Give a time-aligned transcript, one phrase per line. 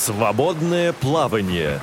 [0.00, 1.78] Свободное плавание.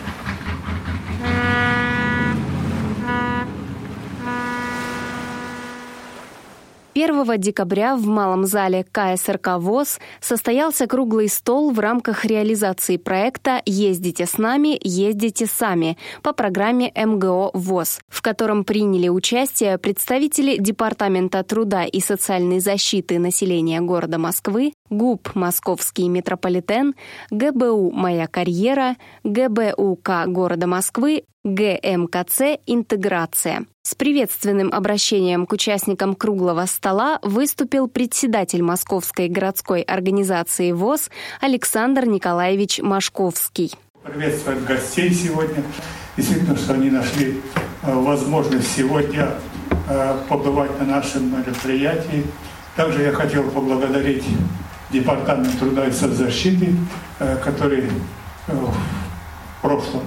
[6.97, 14.25] 1 декабря в Малом зале КСРК ВОЗ состоялся круглый стол в рамках реализации проекта «Ездите
[14.25, 21.85] с нами, ездите сами» по программе МГО ВОЗ, в котором приняли участие представители Департамента труда
[21.85, 26.95] и социальной защиты населения города Москвы, ГУП «Московский метрополитен»,
[27.31, 33.65] ГБУ «Моя карьера», ГБУК города Москвы, ГМКЦ «Интеграция».
[33.83, 41.09] С приветственным обращением к участникам круглого стола выступил председатель Московской городской организации ВОЗ
[41.39, 43.71] Александр Николаевич Машковский.
[44.03, 45.63] Приветствуем гостей сегодня.
[46.15, 47.41] Действительно, что они нашли
[47.83, 49.31] э, возможность сегодня
[49.89, 52.23] э, побывать на нашем мероприятии.
[52.75, 54.23] Также я хотел поблагодарить
[54.89, 56.75] Департамент труда и соцзащиты,
[57.19, 57.89] э, который
[58.47, 60.03] в прошлом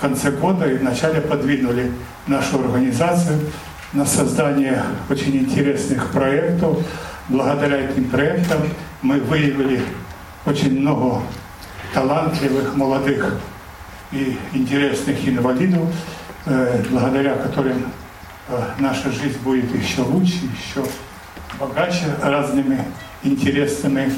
[0.00, 1.92] конце года и вначале подвинули
[2.26, 3.40] нашу организацию
[3.92, 6.78] на создание очень интересных проектов.
[7.28, 8.60] Благодаря этим проектам
[9.02, 9.82] мы выявили
[10.44, 11.22] очень много
[11.94, 13.40] талантливых, молодых
[14.12, 15.88] и интересных инвалидов,
[16.46, 17.86] э, благодаря которым
[18.48, 20.84] э, наша жизнь будет еще лучше, еще
[21.58, 22.84] богаче разными
[23.24, 24.12] интересными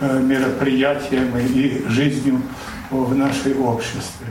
[0.00, 2.40] э, мероприятиями и жизнью
[2.90, 4.26] в нашей обществе.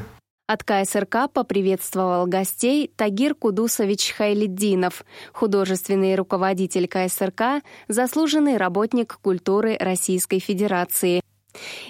[0.47, 11.21] От КСРК поприветствовал гостей Тагир Кудусович Хайлиддинов, художественный руководитель КСРК, заслуженный работник культуры Российской Федерации,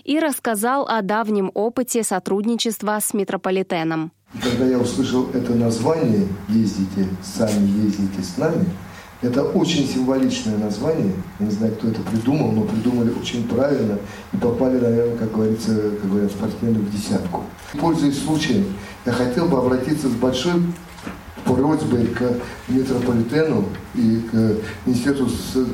[0.05, 4.13] и рассказал о давнем опыте сотрудничества с метрополитеном.
[4.41, 8.65] Когда я услышал это название «Ездите сами, ездите с нами»,
[9.25, 11.13] это очень символичное название.
[11.39, 13.97] Я не знаю, кто это придумал, но придумали очень правильно
[14.31, 17.43] и попали, наверное, как говорится, как говорят спортсмены, в десятку.
[17.79, 18.65] Пользуясь случаем,
[19.05, 20.61] я хотел бы обратиться с большой
[21.45, 22.21] просьбой к
[22.67, 25.27] метрополитену и к Министерству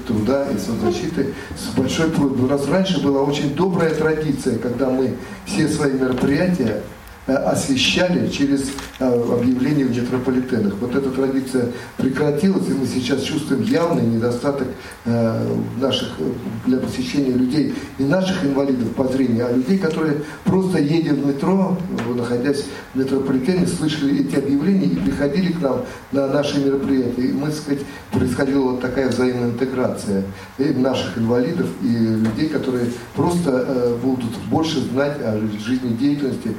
[0.06, 2.45] труда и соцзащиты с большой просьбой.
[2.45, 6.84] У нас раньше была очень добрая традиция, когда мы все свои мероприятия
[7.28, 10.74] освещали через э, объявления в метрополитенах.
[10.80, 11.68] Вот эта традиция
[11.98, 14.68] прекратилась, и мы сейчас чувствуем явный недостаток
[15.06, 15.48] э,
[15.80, 16.09] наших,
[16.66, 21.78] для посещения людей, не наших инвалидов по зрению, а людей, которые просто едя в метро,
[22.16, 27.22] находясь в метрополитене, слышали эти объявления и приходили к нам на наши мероприятия.
[27.22, 30.24] И мы, так сказать, происходила вот такая взаимная интеграция
[30.58, 36.56] наших инвалидов и людей, которые просто будут больше знать о жизнедеятельности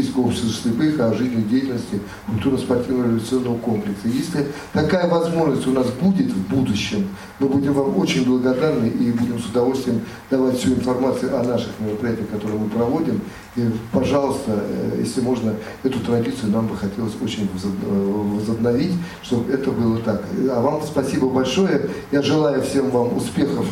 [0.00, 4.08] Российского общества слепых о жизнедеятельности культурно-спортивного революционного комплекса.
[4.08, 9.38] Если такая возможность у нас будет в будущем, мы будем вам очень благодарны и будем
[9.38, 10.00] с удовольствием
[10.30, 13.20] давать всю информацию о наших мероприятиях, которые мы проводим.
[13.56, 19.70] И, пожалуйста, э, если можно, эту традицию нам бы хотелось очень э, возобновить, чтобы это
[19.70, 20.22] было так.
[20.50, 21.90] А вам спасибо большое.
[22.12, 23.66] Я желаю всем вам успехов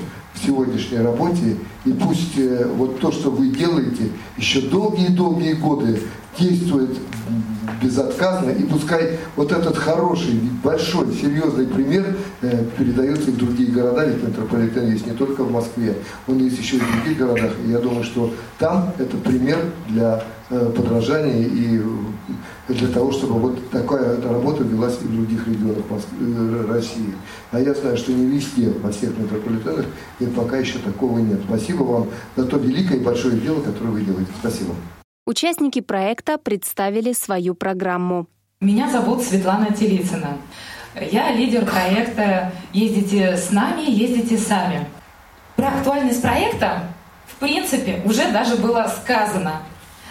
[0.45, 1.57] сегодняшней работе.
[1.85, 6.01] И пусть э, вот то, что вы делаете, еще долгие-долгие годы
[6.39, 6.91] действует
[7.83, 14.05] безотказно, и пускай вот этот хороший, большой, серьезный пример э, передается и в другие города,
[14.05, 15.95] ведь метрополитен есть не только в Москве,
[16.27, 20.25] он есть еще и в других городах, и я думаю, что там это пример для
[20.51, 21.81] э, подражания и
[22.69, 27.15] для того, чтобы вот такая работа велась и в других регионах Москвы, э, России.
[27.53, 29.87] А я знаю, что не везде, во всех метрополитенах,
[30.21, 31.41] и пока еще такого нет.
[31.47, 34.31] Спасибо вам за то великое и большое дело, которое вы делаете.
[34.41, 34.75] Спасибо.
[35.29, 38.29] Участники проекта представили свою программу.
[38.63, 40.39] Меня зовут Светлана Телицына.
[41.13, 44.87] Я лидер проекта «Ездите с нами, ездите сами».
[45.55, 46.85] Про актуальность проекта,
[47.27, 49.61] в принципе, уже даже было сказано.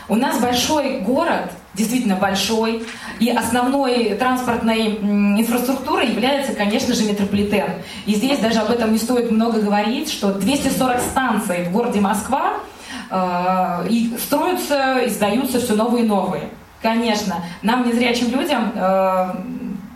[0.08, 2.84] У нас большой город, действительно большой,
[3.20, 7.72] и основной транспортной инфраструктурой является, конечно же, метрополитен.
[8.06, 12.54] И здесь даже об этом не стоит много говорить, что 240 станций в городе Москва–
[13.10, 16.50] и строятся, издаются все новые и новые.
[16.82, 19.36] Конечно, нам, незрячим людям, э,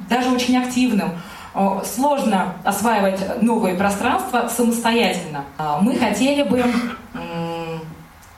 [0.10, 1.12] даже очень активным,
[1.54, 5.46] э, сложно осваивать новые пространства самостоятельно.
[5.82, 6.64] Мы хотели бы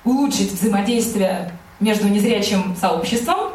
[0.03, 3.51] улучшить взаимодействие между незрячим сообществом,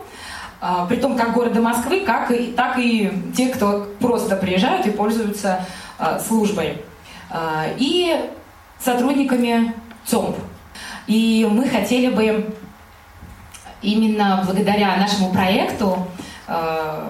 [0.88, 5.64] при том как города Москвы, как и, так и те, кто просто приезжают и пользуются
[6.26, 6.82] службой.
[7.78, 8.30] И
[8.80, 9.74] сотрудниками
[10.06, 10.36] ЦОМП.
[11.08, 12.54] И мы хотели бы
[13.82, 16.06] именно благодаря нашему проекту
[16.46, 17.08] э,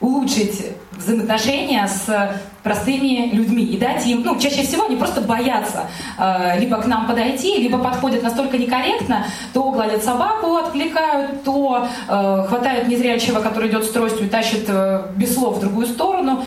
[0.00, 5.86] улучшить взаимоотношения с простыми людьми и дать им, ну, чаще всего они просто боятся
[6.18, 12.44] э, либо к нам подойти, либо подходят настолько некорректно, то гладят собаку, откликают, то э,
[12.48, 16.44] хватают незрячего, который идет с тростью и тащит э, без слов в другую сторону.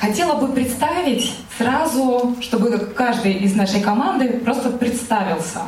[0.00, 5.60] Хотела бы представить сразу, чтобы каждый из нашей команды просто представился.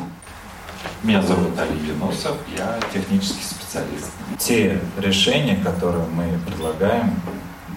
[1.03, 4.11] Меня зовут Али Юнусов, я технический специалист.
[4.39, 7.13] Те решения, которые мы предлагаем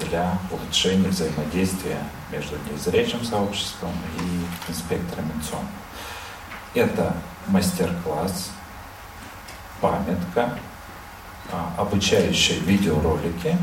[0.00, 1.98] для улучшения взаимодействия
[2.32, 5.66] между незрячим сообществом и инспекторами ЦОМ.
[6.74, 7.14] Это
[7.48, 8.50] мастер-класс,
[9.82, 10.58] памятка,
[11.52, 13.58] а, обучающие видеоролики,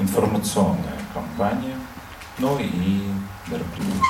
[0.00, 1.76] информационная кампания,
[2.40, 2.64] ну и
[3.50, 4.00] мероприятия.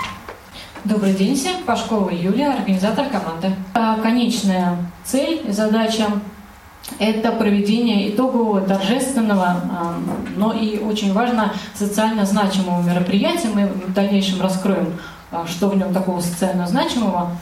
[0.84, 1.62] Добрый день всем.
[1.64, 3.54] Пашкова Юлия, организатор команды.
[3.74, 6.06] А, конечная цель задача–
[6.98, 9.96] это проведение итогового, торжественного, а,
[10.36, 13.48] но и очень важно социально значимого мероприятия.
[13.52, 14.98] Мы в дальнейшем раскроем,
[15.32, 17.36] а, что в нем такого социально значимого.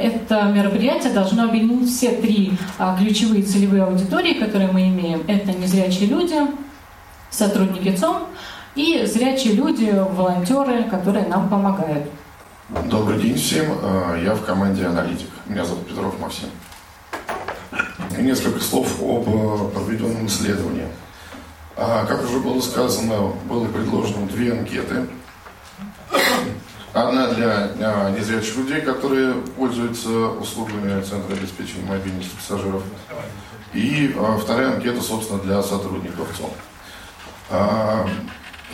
[0.00, 2.56] Это мероприятие должно объединить все три
[2.98, 5.22] ключевые целевые аудитории, которые мы имеем.
[5.26, 6.36] Это незрячие люди,
[7.30, 8.22] сотрудники ЦОМ–
[8.74, 12.04] и зрячие люди, волонтеры, которые нам помогают.
[12.68, 13.78] Добрый день всем.
[13.82, 15.30] А, я в команде «Аналитик».
[15.46, 16.48] Меня зовут Петров Максим.
[18.18, 20.86] Несколько слов об а, проведенном исследовании.
[21.76, 25.06] А, как уже было сказано, было предложено две анкеты.
[26.92, 27.70] Одна для
[28.10, 32.82] незрячих людей, которые пользуются услугами Центра обеспечения мобильности пассажиров.
[33.72, 36.50] И вторая анкета, собственно, для сотрудников ЦОМ.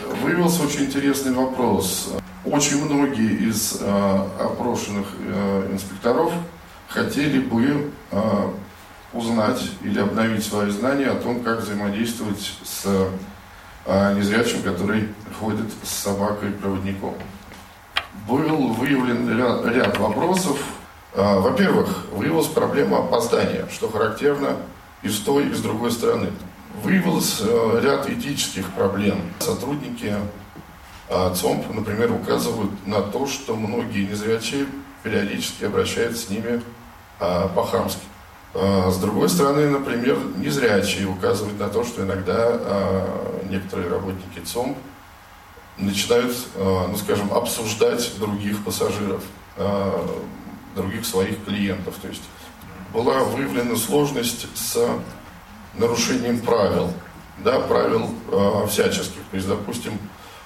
[0.03, 2.13] Выявился очень интересный вопрос.
[2.43, 6.33] Очень многие из э, опрошенных э, инспекторов
[6.89, 8.49] хотели бы э,
[9.13, 12.85] узнать или обновить свои знания о том, как взаимодействовать с
[13.87, 15.09] незрячим, который
[15.39, 17.13] ходит с собакой-проводником.
[18.27, 20.57] Был выявлен ряд, ряд вопросов.
[21.13, 24.57] Во-первых, выявилась проблема опоздания, что характерно
[25.03, 26.31] и с той, и с другой стороны
[26.83, 29.19] выявилось э, ряд этических проблем.
[29.39, 30.13] Сотрудники
[31.09, 34.67] э, ЦОМП, например, указывают на то, что многие незрячие
[35.03, 36.61] периодически обращаются с ними
[37.19, 38.01] э, по-хамски.
[38.53, 43.05] С другой стороны, например, незрячие указывают на то, что иногда
[43.49, 44.77] некоторые работники ЦОМ
[45.77, 49.23] начинают, ну скажем, обсуждать других пассажиров,
[50.73, 51.95] других своих клиентов.
[52.01, 52.23] То есть
[52.93, 54.77] была выявлена сложность с
[55.77, 56.91] нарушением правил,
[57.43, 59.21] да, правил э, всяческих.
[59.31, 59.93] То есть, допустим,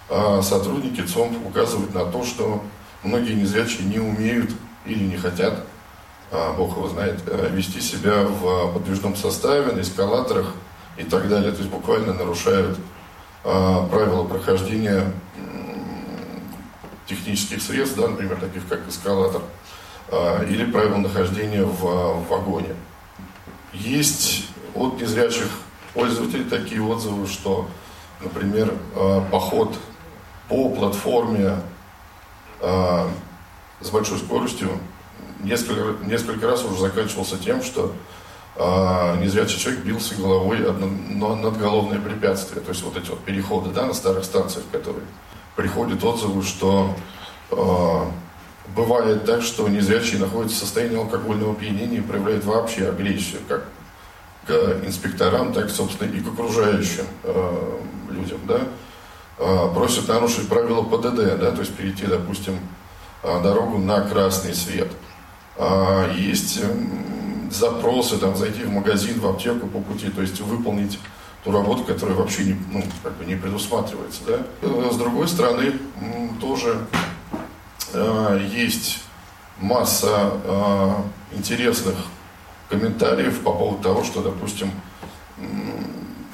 [0.10, 2.64] э, сотрудники ЦОМП указывают на то, что
[3.04, 4.52] многие незрячие не умеют
[4.86, 5.66] или не хотят,
[6.32, 10.54] э, Бог его знает, э, вести себя в подвижном составе, на эскалаторах
[10.98, 11.52] и так далее.
[11.52, 12.78] То есть буквально нарушают
[13.44, 15.12] э, правила прохождения
[17.08, 19.42] технических средств, да, например, таких как эскалатор,
[20.48, 22.76] или правила нахождения в вагоне.
[23.74, 25.48] Есть от незрячих
[25.94, 27.68] пользователей такие отзывы, что,
[28.22, 29.78] например, э, поход
[30.48, 31.58] по платформе
[32.62, 33.08] э,
[33.82, 34.70] с большой скоростью
[35.42, 37.94] несколько, несколько раз уже заканчивался тем, что
[38.56, 42.62] э, незрячий человек бился головой на надголовное препятствие.
[42.62, 45.06] То есть вот эти вот переходы да, на старых станциях, которые
[45.56, 46.96] приходят отзывы, что
[48.76, 53.66] бывает так, что незрячие находятся в состоянии алкогольного опьянения и проявляют вообще агрессию, как
[54.86, 57.80] инспекторам, так, собственно, и к окружающим э,
[58.12, 58.62] людям, да,
[59.38, 62.60] э, просят нарушить правила ПДД, да, то есть перейти, допустим,
[63.24, 64.92] э, дорогу на красный свет.
[65.58, 66.62] Э, есть
[67.52, 71.00] запросы, там, зайти в магазин, в аптеку по пути, то есть выполнить
[71.44, 74.38] ту работу, которая вообще не, ну, как бы не предусматривается, да.
[74.62, 75.74] Э, с другой стороны,
[76.40, 76.78] тоже
[77.94, 79.04] э, есть
[79.60, 80.32] масса
[81.34, 81.96] интересных
[82.70, 84.72] комментариев по поводу того, что, допустим,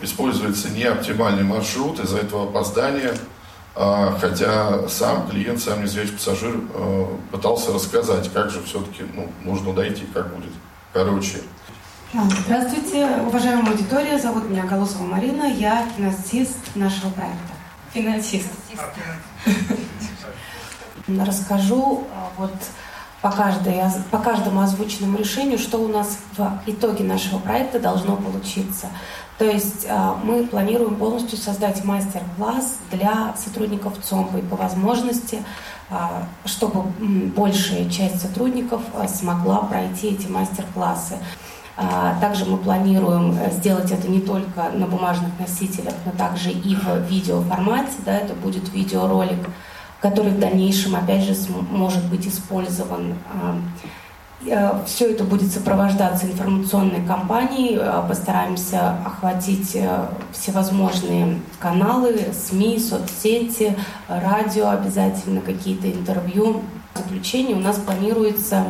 [0.02, 3.14] используется неоптимальный маршрут, из-за этого опоздания,
[3.76, 9.74] а, хотя сам клиент, сам незрячий пассажир а, пытался рассказать, как же все-таки ну, нужно
[9.74, 10.52] дойти, как будет
[10.96, 11.42] короче.
[12.14, 17.54] Здравствуйте, уважаемая аудитория, зовут меня Голосова Марина, я финансист нашего проекта.
[17.94, 18.48] Финансист.
[21.08, 22.54] Расскажу а, вот
[23.26, 28.86] по, каждой, по каждому озвученному решению, что у нас в итоге нашего проекта должно получиться.
[29.40, 35.44] То есть а, мы планируем полностью создать мастер-класс для сотрудников ЦОМПа и по возможности,
[35.90, 36.84] а, чтобы
[37.36, 41.18] большая часть сотрудников а, смогла пройти эти мастер-классы.
[42.22, 47.92] Также мы планируем сделать это не только на бумажных носителях, но также и в видеоформате.
[48.06, 49.50] Да, это будет видеоролик,
[50.08, 51.36] который в дальнейшем, опять же,
[51.72, 53.16] может быть использован
[54.48, 57.78] Э, Все это будет сопровождаться информационной кампанией.
[57.80, 63.76] Э, постараемся охватить э, всевозможные каналы, СМИ, соцсети,
[64.08, 66.62] радио обязательно, какие-то интервью.
[66.94, 68.66] В заключение у нас планируется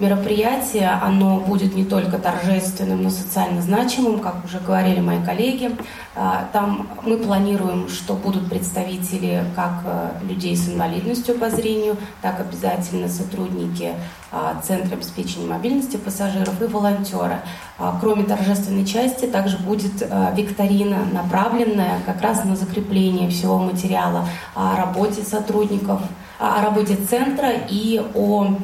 [0.00, 5.76] мероприятие, оно будет не только торжественным, но социально значимым, как уже говорили мои коллеги.
[6.16, 12.40] А, там мы планируем, что будут представители как э, людей с инвалидностью по зрению, так
[12.40, 13.92] обязательно сотрудники
[14.32, 17.40] а, Центра обеспечения мобильности пассажиров и волонтеры.
[17.78, 20.02] А, кроме торжественной части, также будет
[20.34, 26.00] викторина, направленная как раз на закрепление всего материала о работе сотрудников
[26.40, 28.56] о работе центра и о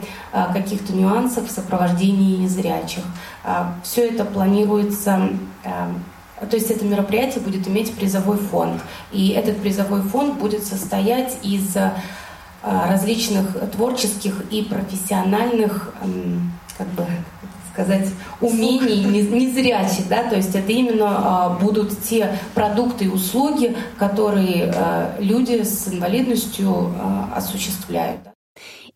[0.53, 3.05] каких-то нюансах в сопровождении незрячих.
[3.85, 5.29] Все это планируется
[6.51, 8.83] то есть это мероприятие будет иметь призовой фонд.
[9.11, 11.75] И этот призовой фонд будет состоять из
[12.63, 15.95] различных творческих и профессиональных,
[16.77, 17.07] как бы
[17.77, 18.09] сказать,
[18.41, 24.73] умений незрячих, да, то есть это именно будут те продукты и услуги, которые
[25.19, 26.95] люди с инвалидностью
[27.35, 28.21] осуществляют.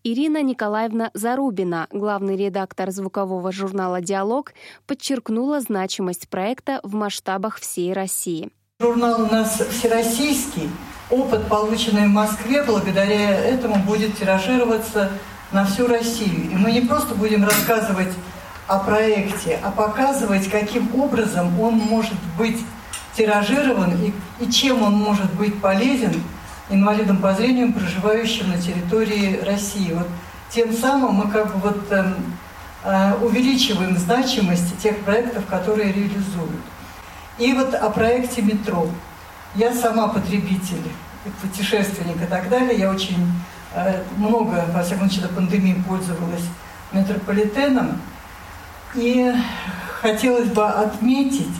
[0.03, 4.55] Ирина Николаевна Зарубина, главный редактор звукового журнала «Диалог»,
[4.87, 8.49] подчеркнула значимость проекта в масштабах всей России.
[8.81, 10.71] Журнал у нас всероссийский.
[11.11, 15.11] Опыт, полученный в Москве, благодаря этому будет тиражироваться
[15.53, 16.51] на всю Россию.
[16.51, 18.15] И мы не просто будем рассказывать
[18.67, 22.59] о проекте, а показывать, каким образом он может быть
[23.17, 24.13] тиражирован и,
[24.45, 26.23] и чем он может быть полезен
[26.71, 29.93] инвалидам по зрению, проживающим на территории России.
[29.93, 30.07] Вот
[30.51, 32.15] тем самым мы как бы вот э,
[32.85, 36.61] э, увеличиваем значимость тех проектов, которые реализуют.
[37.39, 38.89] И вот о проекте метро.
[39.55, 40.83] Я сама потребитель,
[41.41, 42.79] путешественник и так далее.
[42.79, 43.17] Я очень
[43.75, 46.45] э, много, во всяком случае, до пандемии пользовалась
[46.93, 48.01] метрополитеном.
[48.95, 49.33] И
[50.01, 51.51] хотелось бы отметить,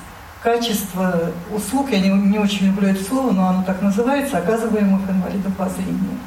[0.43, 5.53] качество услуг, я не, не очень люблю это слово, но оно так называется, оказываемых инвалидам
[5.53, 6.19] по зрению.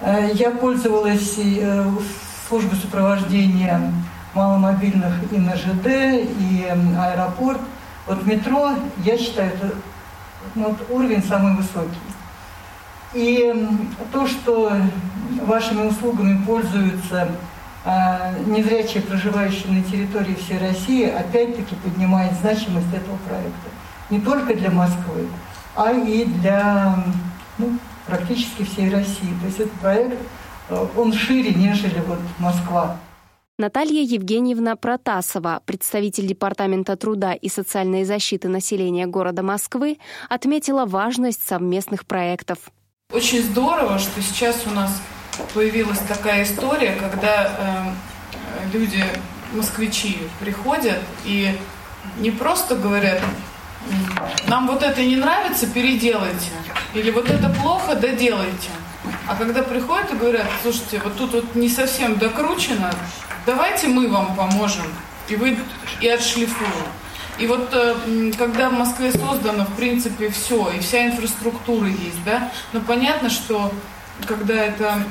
[0.00, 1.84] Э, я пользовалась э,
[2.48, 3.92] службой сопровождения
[4.34, 6.66] маломобильных и на ЖД, и
[6.98, 7.60] аэропорт.
[8.06, 9.72] Вот метро, я считаю, это
[10.54, 11.98] ну, уровень самый высокий.
[13.12, 13.52] И
[14.12, 14.72] то, что
[15.42, 17.28] вашими услугами пользуются
[18.46, 23.70] незрячие, проживающие на территории всей России, опять-таки поднимает значимость этого проекта.
[24.10, 25.28] Не только для Москвы,
[25.74, 27.04] а и для
[27.58, 29.32] ну, практически всей России.
[29.40, 30.18] То есть этот проект,
[30.68, 32.96] э, он шире, нежели вот Москва.
[33.58, 39.98] Наталья Евгеньевна Протасова, представитель Департамента труда и социальной защиты населения города Москвы,
[40.30, 42.58] отметила важность совместных проектов.
[43.12, 45.02] Очень здорово, что сейчас у нас
[45.54, 47.94] появилась такая история, когда
[48.64, 49.04] э, люди,
[49.52, 51.58] москвичи, приходят и
[52.18, 53.20] не просто говорят,
[54.46, 56.50] нам вот это не нравится, переделайте.
[56.94, 58.70] Или вот это плохо, доделайте.
[59.26, 62.92] А когда приходят и говорят, слушайте, вот тут вот не совсем докручено,
[63.46, 64.84] давайте мы вам поможем.
[65.28, 65.56] И вы
[66.00, 66.86] и отшлифуем.
[67.38, 72.50] И вот э, когда в Москве создано, в принципе, все, и вся инфраструктура есть, да,
[72.72, 73.72] но понятно, что
[74.26, 75.02] когда это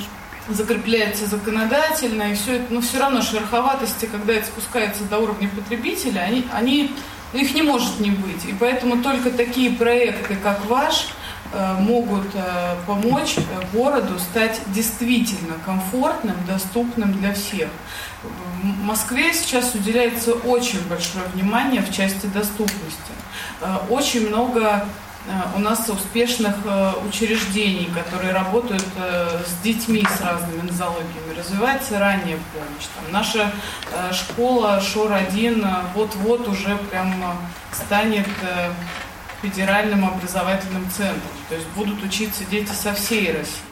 [0.50, 6.22] закрепляется законодательно, и все это, но все равно шероховатости, когда это спускается до уровня потребителя,
[6.22, 6.92] они, они,
[7.34, 8.46] их не может не быть.
[8.46, 11.08] И поэтому только такие проекты, как ваш,
[11.52, 13.36] э, могут э, помочь
[13.74, 17.70] городу стать действительно комфортным, доступным для всех.
[18.62, 23.14] В Москве сейчас уделяется очень большое внимание в части доступности.
[23.62, 25.09] Э, очень много Э,
[25.56, 31.38] у нас успешных э, учреждений, которые работают э, с детьми с разными нозологиями.
[31.38, 32.88] Развивается ранняя помощь.
[32.96, 33.52] Там наша
[34.12, 37.14] школа ШОР-1 вот-вот уже прям
[37.72, 38.28] станет
[39.42, 41.32] федеральным образовательным центром.
[41.50, 43.70] То есть будут учиться дети со всей России.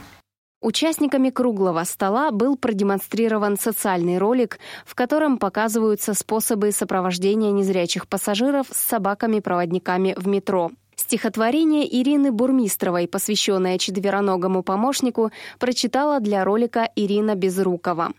[0.59, 8.77] Участниками круглого стола был продемонстрирован социальный ролик, в котором показываются способы сопровождения незрячих пассажиров с
[8.77, 10.71] собаками-проводниками в метро.
[10.97, 18.11] Стихотворение Ирины Бурмистровой, посвященное четвероногому помощнику, прочитала для ролика Ирина Безрукова.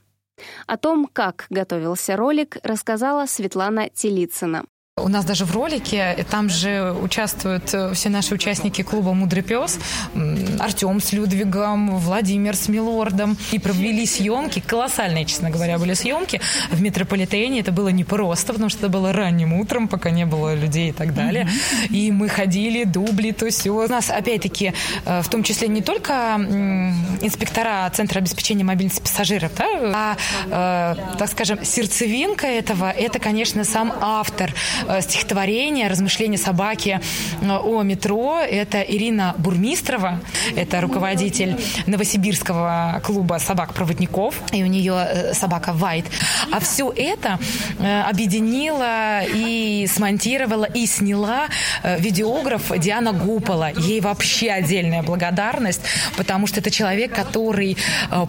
[0.67, 4.65] О том, как готовился ролик, рассказала Светлана Телицына.
[5.03, 9.79] У нас даже в ролике, там же участвуют э, все наши участники клуба «Мудрый пес»,
[10.59, 13.37] Артем с Людвигом, Владимир с Милордом.
[13.53, 16.41] И провели съемки, колоссальные, честно говоря, были съемки
[16.71, 17.61] в метрополитене.
[17.61, 21.15] Это было непросто, потому что это было ранним утром, пока не было людей и так
[21.15, 21.45] далее.
[21.45, 21.97] Mm-hmm.
[21.97, 23.71] И мы ходили, дубли, то все.
[23.71, 24.73] У нас, опять-таки,
[25.05, 26.37] э, в том числе не только
[27.21, 30.17] инспектора Центра обеспечения мобильности пассажиров, да,
[30.51, 34.53] а, э, так скажем, сердцевинка этого, это, конечно, сам автор
[35.01, 37.01] стихотворение «Размышления собаки
[37.41, 38.39] э, о метро».
[38.41, 40.21] Это Ирина Бурмистрова,
[40.57, 46.07] это руководитель Новосибирского клуба собак-проводников, и у нее э, собака Вайт.
[46.53, 47.39] А все это
[47.79, 51.49] объединила и смонтировала, и сняла
[51.99, 53.71] видеограф Диана Гупола.
[53.71, 55.83] Ей вообще отдельная благодарность,
[56.17, 57.77] потому что это человек, который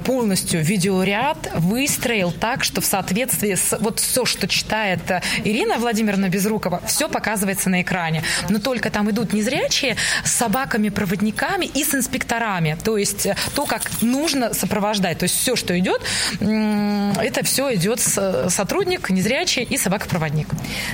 [0.05, 4.99] полностью видеоряд выстроил так, что в соответствии с вот все, что читает
[5.43, 8.23] Ирина Владимировна Безрукова, Безрукова, все показывается на экране.
[8.49, 12.77] Но только там идут незрячие с собаками-проводниками и с инспекторами.
[12.83, 15.19] То есть э, то, как нужно сопровождать.
[15.19, 16.01] То есть все, что идет,
[16.39, 20.47] это все идет сотрудник, незрячий и собака-проводник.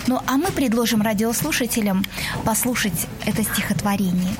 [0.07, 2.03] Ну, а мы предложим радиослушателям
[2.43, 4.35] послушать это стихотворение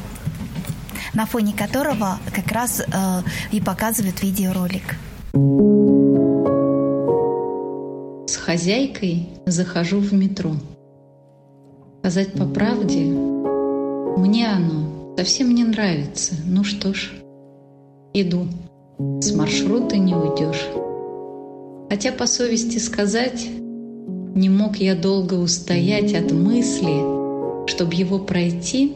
[1.13, 3.21] на фоне которого как раз э,
[3.53, 4.95] и показывают видеоролик.
[8.27, 10.57] С хозяйкой захожу в метро.
[12.05, 16.35] Сказать по правде, мне оно совсем не нравится.
[16.45, 17.11] Ну что ж,
[18.13, 18.45] иду.
[19.21, 20.69] С маршрута не уйдешь.
[21.89, 23.49] Хотя по совести сказать,
[24.35, 28.93] не мог я долго устоять от мысли, чтобы его пройти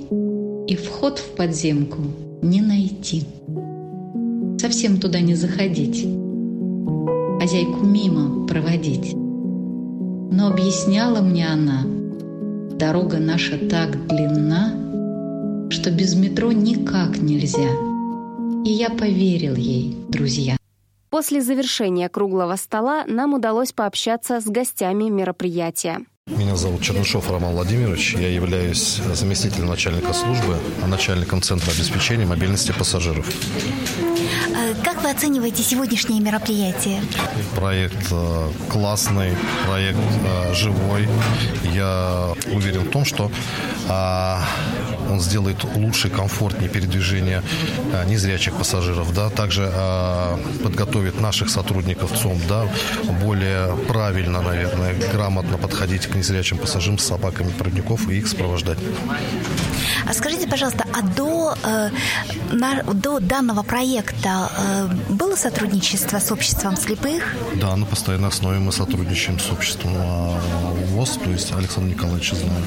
[0.67, 2.03] и вход в подземку
[2.43, 3.23] не найти.
[4.59, 6.07] Совсем туда не заходить,
[7.41, 9.15] хозяйку мимо проводить.
[9.15, 11.87] Но объясняла мне она—
[12.79, 14.69] Дорога наша так длинна,
[15.69, 17.69] что без метро никак нельзя.
[18.65, 20.55] И я поверил ей, друзья.
[21.09, 26.05] После завершения круглого стола нам удалось пообщаться с гостями мероприятия.
[26.27, 28.15] Меня зовут Чернышов Роман Владимирович.
[28.15, 33.29] Я являюсь заместителем начальника службы, а начальником Центра обеспечения мобильности пассажиров.
[34.59, 37.01] Э, как вы оцениваете сегодняшнее мероприятие?
[37.55, 39.33] Проект э, классный,
[39.65, 41.07] проект э, живой.
[41.73, 43.31] Я уверен в том, что
[43.87, 44.43] а,
[45.09, 47.43] он сделает лучше, комфортнее передвижение
[48.07, 52.67] незрячих пассажиров, да, также а, подготовит наших сотрудников ЦОМ, да,
[53.21, 58.77] более правильно, наверное, грамотно подходить к незрячим пассажирам с собаками проводников и их сопровождать.
[60.07, 61.89] А скажите, пожалуйста, а до, э,
[62.51, 67.35] на, до данного проекта э, было сотрудничество с обществом слепых?
[67.55, 69.95] Да, на постоянной основе мы сотрудничаем с обществом
[70.99, 72.63] ВОЗ, то есть Александр Николаевич знаю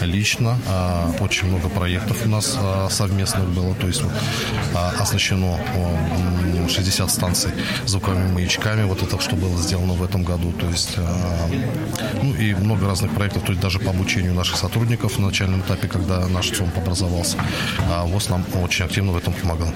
[0.00, 0.58] лично.
[0.66, 7.08] Э, очень много проектов у нас э, совместных было, то есть э, оснащено э, 60
[7.08, 7.52] станций
[7.86, 10.96] звуковыми маячками, вот это, что было сделано в этом году, то есть,
[12.22, 15.86] ну и много разных проектов, то есть даже по обучению наших сотрудников на начальном этапе,
[15.86, 17.36] когда наш ЦОМ образовался.
[17.88, 19.72] А ВОЗ нам очень активно в этом помогал.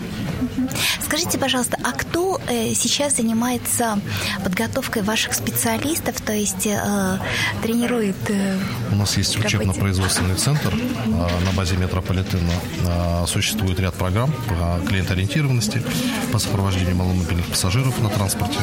[1.01, 4.01] Скажите, пожалуйста, а кто э, сейчас занимается
[4.43, 7.19] подготовкой ваших специалистов, то есть э,
[7.63, 8.00] тренирует?
[8.01, 8.59] Э,
[8.93, 11.09] У нас есть учебно-производственный центр э,
[11.45, 12.53] на базе метрополитена.
[12.87, 15.83] Э, существует ряд программ по клиентоориентированности,
[16.33, 18.59] по сопровождению маломобильных пассажиров на транспорте.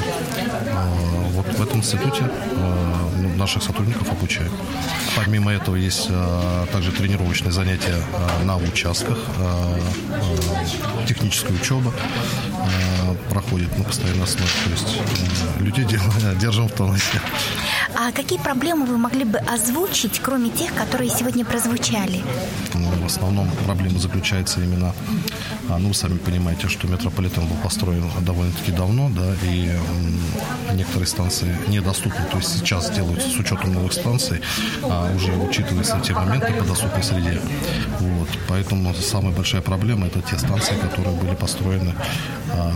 [1.38, 4.52] Вот в этом институте э, ну, наших сотрудников обучают.
[5.16, 9.20] Помимо этого есть э, также тренировочные занятия э, на участках,
[11.08, 11.94] техническая учеба
[13.30, 14.50] проходит на постоянной основе.
[14.66, 15.00] То есть
[15.60, 15.86] людей
[16.40, 17.22] держим в тонусе.
[17.96, 22.22] А какие проблемы вы могли бы озвучить, кроме тех, которые сегодня прозвучали?
[22.74, 24.94] Ну, в основном проблема заключается именно,
[25.70, 29.72] а, ну, вы сами понимаете, что метрополитен был построен довольно-таки давно, да, и
[30.74, 31.27] некоторые станции
[31.68, 32.26] недоступны.
[32.32, 34.42] То есть сейчас делаются с учетом новых станций,
[34.84, 37.42] а уже учитываются те моменты по доступной среде.
[38.00, 38.30] Вот.
[38.48, 41.94] Поэтому самая большая проблема это те станции, которые были построены
[42.54, 42.74] а,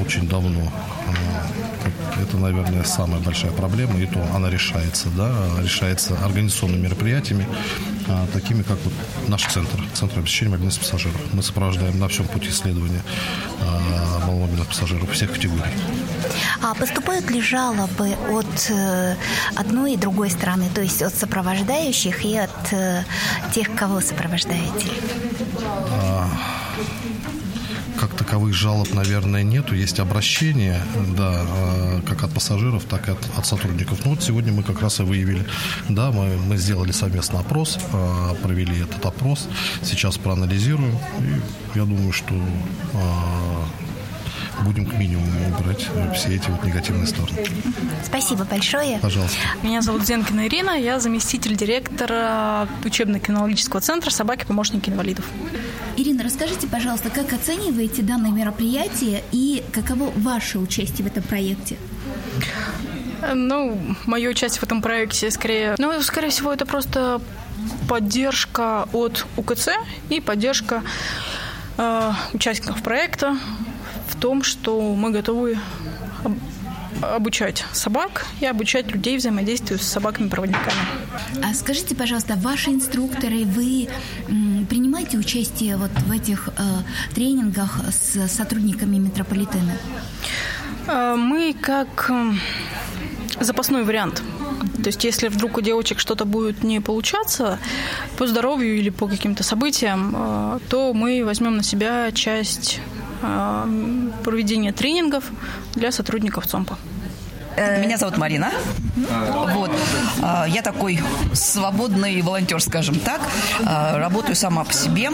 [0.00, 0.72] очень давно.
[1.06, 7.46] А, это, наверное, самая большая проблема, и то она решается, да, решается организационными мероприятиями,
[8.32, 8.92] такими как вот
[9.28, 11.20] наш центр, Центр обеспечения мобильности пассажиров.
[11.32, 13.02] Мы сопровождаем на всем пути исследования
[13.60, 15.72] а, маломобильных пассажиров всех категорий.
[16.62, 19.16] А поступают ли жалобы от э,
[19.56, 23.04] одной и другой стороны, то есть от сопровождающих и от э,
[23.52, 24.88] тех, кого сопровождаете?
[28.00, 29.74] Как таковых жалоб, наверное, нету.
[29.74, 30.80] Есть обращения,
[31.16, 33.98] да, э, как от пассажиров, так и от, от сотрудников.
[34.04, 35.44] Ну вот сегодня мы как раз и выявили,
[35.88, 39.48] да, мы, мы сделали совместный опрос, э, провели этот опрос,
[39.82, 42.34] сейчас проанализируем, и я думаю, что
[44.64, 47.38] будем к минимуму убрать все эти вот негативные стороны.
[48.04, 48.98] Спасибо большое.
[48.98, 49.36] Пожалуйста.
[49.62, 55.24] Меня зовут Зенкина Ирина, я заместитель директора учебно-кинологического центра «Собаки-помощники инвалидов».
[55.96, 61.76] Ирина, расскажите, пожалуйста, как оцениваете данное мероприятие и каково ваше участие в этом проекте?
[63.34, 65.74] Ну, мое участие в этом проекте скорее...
[65.78, 67.20] Ну, скорее всего, это просто
[67.88, 69.70] поддержка от УКЦ
[70.08, 70.82] и поддержка
[71.76, 73.36] э, участников проекта
[74.20, 75.58] том, что мы готовы
[77.02, 80.76] обучать собак и обучать людей взаимодействию с собаками-проводниками.
[81.42, 83.88] А скажите, пожалуйста, ваши инструкторы, вы
[84.68, 86.62] принимаете участие вот в этих э,
[87.14, 89.72] тренингах с сотрудниками метрополитена?
[90.86, 92.10] Э, мы как
[93.40, 94.22] запасной вариант.
[94.76, 97.58] То есть, если вдруг у девочек что-то будет не получаться
[98.18, 102.80] по здоровью или по каким-то событиям, э, то мы возьмем на себя часть
[104.24, 105.24] проведения тренингов
[105.74, 106.78] для сотрудников ЦОМПа.
[107.56, 108.50] Э, меня зовут Марина.
[109.54, 109.70] Вот.
[110.22, 111.00] А, я такой
[111.32, 113.20] свободный волонтер, скажем так.
[113.64, 115.10] А, работаю сама по себе.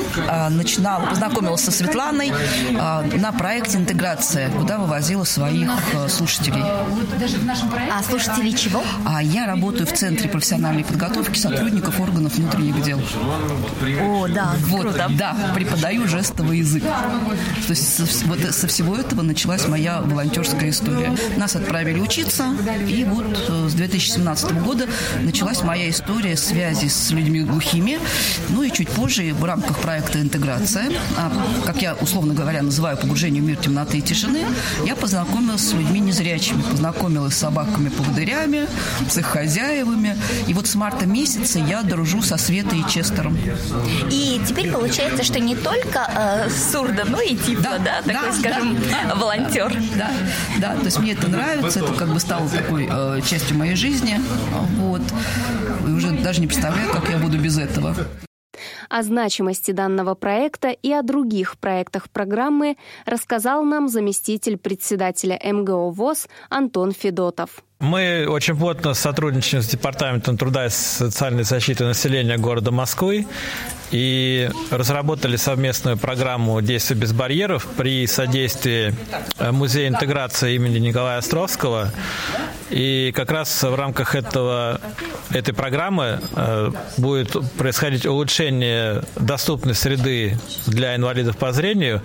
[0.51, 2.33] Начинала, познакомилась со Светланой
[2.71, 5.71] на проекте «Интеграция», куда вывозила своих
[6.09, 6.63] слушателей.
[7.93, 8.83] А слушателей чего?
[9.05, 13.01] А я работаю в Центре профессиональной подготовки сотрудников органов внутренних дел.
[14.01, 15.07] О, да, вот, круто.
[15.11, 16.83] Да, преподаю жестовый язык.
[16.83, 21.17] То есть вот со всего этого началась моя волонтерская история.
[21.37, 22.45] Нас отправили учиться.
[22.89, 24.89] И вот э, с 2017 года
[25.23, 27.99] началась моя история связи с людьми глухими.
[28.49, 31.33] Ну и чуть позже в рамках проекта «Интеграция», а,
[31.65, 34.45] как я условно говоря называю погружение в мир темноты и тишины,
[34.85, 38.67] я познакомилась с людьми незрячими, познакомилась с собаками-поводырями,
[39.09, 40.17] с их хозяевами.
[40.47, 43.39] И вот с марта месяца я дружу со Светой и Честером.
[44.11, 48.33] И теперь получается, что не только э, сурдо, но и типа, да, да, такой, да,
[48.33, 49.73] скажем, да, волонтер.
[49.97, 50.11] Да,
[50.59, 54.21] да, то есть мне это нравится, это как бы стало такой э, частью моей жизни.
[54.77, 55.03] Вот.
[55.87, 57.95] И уже даже не представляю, как я буду без этого.
[58.89, 66.29] О значимости данного проекта и о других проектах программы рассказал нам заместитель председателя МГО ВОЗ
[66.49, 67.63] Антон Федотов.
[67.79, 73.27] Мы очень плотно сотрудничаем с Департаментом труда и социальной защиты населения города Москвы
[73.91, 78.95] и разработали совместную программу «Действия без барьеров» при содействии
[79.39, 81.93] э, Музея интеграции имени Николая Островского.
[82.71, 84.81] И как раз в рамках этого,
[85.31, 92.03] этой программы э, будет происходить улучшение доступной среды для инвалидов по зрению.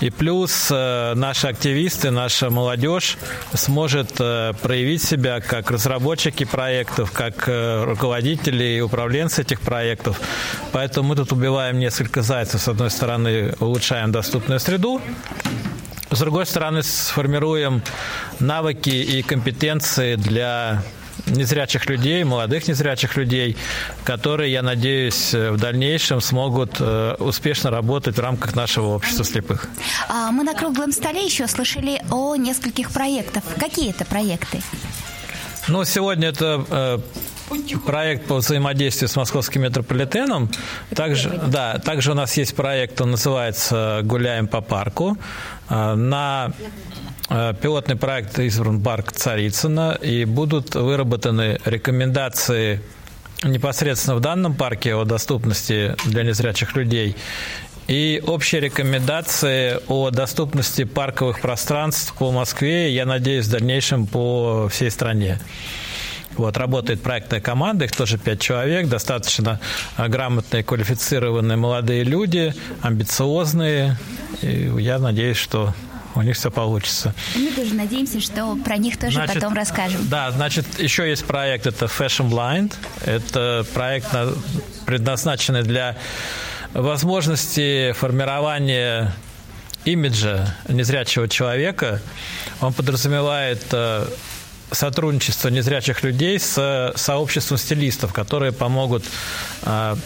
[0.00, 3.16] И плюс э, наши активисты, наша молодежь
[3.54, 10.20] сможет проявить себя как разработчики проектов, как э, руководители и управленцы этих проектов.
[10.72, 12.60] Поэтому мы тут убиваем несколько зайцев.
[12.60, 15.00] С одной стороны, улучшаем доступную среду,
[16.12, 17.82] с другой стороны, сформируем
[18.38, 20.82] навыки и компетенции для
[21.32, 23.56] незрячих людей, молодых незрячих людей,
[24.04, 29.68] которые, я надеюсь, в дальнейшем смогут э, успешно работать в рамках нашего общества слепых.
[30.08, 33.42] А мы на круглом столе еще слышали о нескольких проектах.
[33.58, 34.60] Какие это проекты?
[35.68, 36.98] Ну, сегодня это э,
[37.86, 40.50] проект по взаимодействию с московским метрополитеном.
[40.94, 45.16] Также, да, также у нас есть проект, он называется «Гуляем по парку».
[45.72, 46.52] Э, на
[47.34, 52.82] Э, пилотный проект избран парк Царицына, и будут выработаны рекомендации
[53.42, 57.16] непосредственно в данном парке о доступности для незрячих людей
[57.88, 64.90] и общие рекомендации о доступности парковых пространств по Москве, я надеюсь, в дальнейшем по всей
[64.90, 65.40] стране.
[66.36, 69.60] Вот, работает проектная команда, их тоже пять человек, достаточно
[69.96, 73.98] грамотные, квалифицированные молодые люди, амбициозные.
[74.40, 75.74] И я надеюсь, что
[76.14, 77.14] у них все получится.
[77.34, 80.08] Мы тоже надеемся, что про них тоже значит, потом расскажем.
[80.08, 82.74] Да, значит, еще есть проект, это Fashion Blind.
[83.04, 84.08] Это проект,
[84.86, 85.96] предназначенный для
[86.74, 89.12] возможности формирования
[89.84, 92.00] имиджа незрячего человека.
[92.60, 94.06] Он подразумевает э,
[94.72, 99.04] сотрудничество незрячих людей с сообществом стилистов, которые помогут
[99.62, 99.96] э,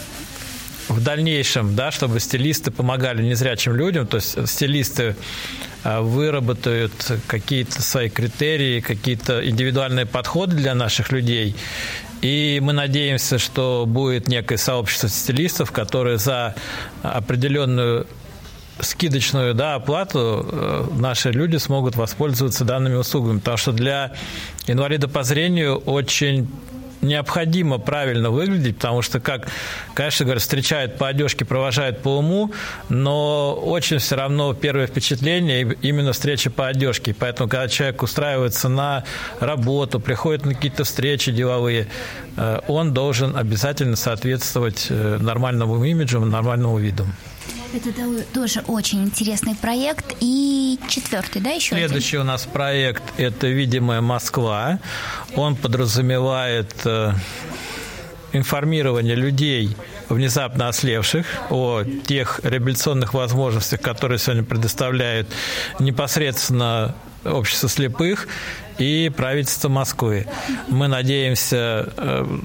[0.89, 5.17] в дальнейшем, да, чтобы стилисты помогали незрячим людям, то есть стилисты
[5.83, 6.93] а, выработают
[7.27, 11.57] какие-то свои критерии, какие-то индивидуальные подходы для наших людей.
[12.23, 16.55] И мы надеемся, что будет некое сообщество стилистов, которые за
[17.03, 18.07] определенную
[18.81, 23.39] скидочную да, оплату э, наши люди смогут воспользоваться данными услугами.
[23.39, 24.13] Потому что для
[24.67, 26.49] инвалида по зрению очень
[27.03, 29.49] необходимо правильно выглядеть, потому что, как,
[29.95, 32.53] конечно, говорят, встречают по одежке, провожают по уму,
[32.89, 37.15] но очень все равно первое впечатление именно встреча по одежке.
[37.15, 39.05] Поэтому, когда человек устраивается на
[39.41, 41.89] работу, приходит на какие-то встречи деловые,
[42.37, 47.07] э, он должен обязательно соответствовать э, нормальному имиджу, нормальному виду.
[47.75, 50.17] Это тоже очень интересный проект.
[50.21, 52.29] И четвертый, да, еще Следующий один?
[52.29, 54.79] у нас проект– это «Видимая Москва».
[55.35, 57.13] Он подразумевает э,
[58.33, 59.77] информирование людей,
[60.09, 65.27] внезапно ослевших, о тех реабилитационных возможностях, которые сегодня предоставляет
[65.79, 68.29] непосредственно общество слепых
[68.79, 70.27] и правительство Москвы.
[70.69, 72.39] Мы надеемся э,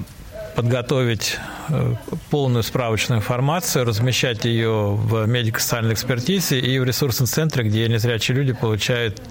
[0.56, 1.38] подготовить
[1.70, 1.96] э,
[2.30, 8.54] полную справочную информацию, размещать ее в медико-социальной экспертизе и в ресурсном центре, где незрячие люди
[8.54, 9.22] получают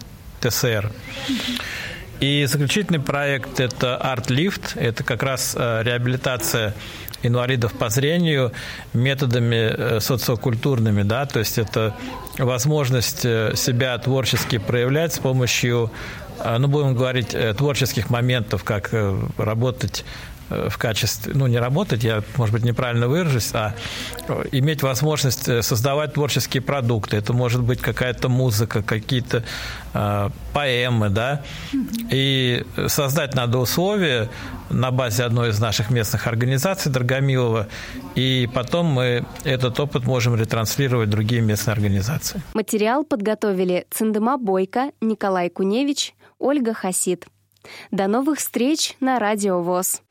[0.40, 0.90] ТСР.
[2.20, 4.76] И заключительный проект– это «Арт-лифт».
[4.76, 6.74] Это как раз э, реабилитация
[7.22, 8.52] инвалидов по зрению
[8.92, 11.94] методами э, социокультурными, да, то есть это
[12.38, 15.90] возможность себя творчески проявлять с помощью,
[16.42, 18.94] ну, будем говорить, творческих моментов, как
[19.36, 20.06] работать
[20.50, 23.74] в качестве, ну, не работать, я, может быть, неправильно выражусь, а
[24.52, 27.16] иметь возможность э, создавать творческие продукты.
[27.16, 29.44] Это может быть какая-то музыка, какие-то
[29.94, 31.42] э, поэмы, да,
[32.10, 34.28] и создать надо условия
[34.70, 37.68] на базе одной из наших местных организаций Драгомилова,
[38.14, 42.42] и потом мы этот опыт можем ретранслировать в другие местные организации.
[42.54, 47.26] Материал подготовили Циндема Бойко, Николай Куневич, Ольга Хасид.
[47.90, 50.02] До новых встреч на Радио ВОЗ.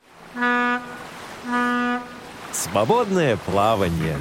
[2.52, 4.18] Свободное плавание.